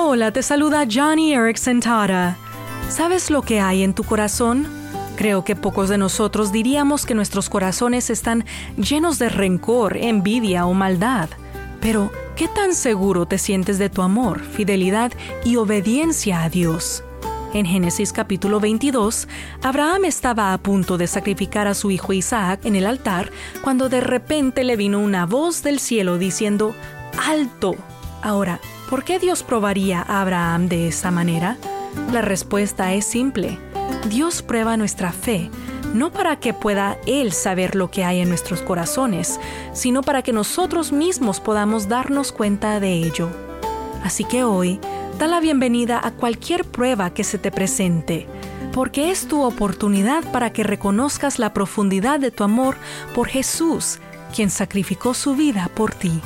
[0.00, 2.36] Hola, te saluda Johnny Erickson Tara.
[2.88, 4.68] ¿Sabes lo que hay en tu corazón?
[5.16, 8.44] Creo que pocos de nosotros diríamos que nuestros corazones están
[8.76, 11.28] llenos de rencor, envidia o maldad.
[11.80, 15.10] Pero, ¿qué tan seguro te sientes de tu amor, fidelidad
[15.44, 17.02] y obediencia a Dios?
[17.52, 19.26] En Génesis capítulo 22,
[19.62, 23.32] Abraham estaba a punto de sacrificar a su hijo Isaac en el altar
[23.64, 26.72] cuando de repente le vino una voz del cielo diciendo,
[27.26, 27.74] ¡Alto!
[28.22, 31.56] Ahora, ¿por qué Dios probaría a Abraham de esa manera?
[32.12, 33.58] La respuesta es simple.
[34.08, 35.50] Dios prueba nuestra fe,
[35.94, 39.38] no para que pueda Él saber lo que hay en nuestros corazones,
[39.72, 43.28] sino para que nosotros mismos podamos darnos cuenta de ello.
[44.02, 44.80] Así que hoy,
[45.18, 48.26] da la bienvenida a cualquier prueba que se te presente,
[48.72, 52.76] porque es tu oportunidad para que reconozcas la profundidad de tu amor
[53.14, 53.98] por Jesús,
[54.34, 56.22] quien sacrificó su vida por ti